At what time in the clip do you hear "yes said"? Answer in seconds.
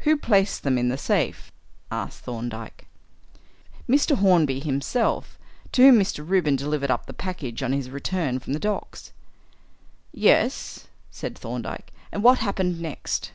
10.12-11.38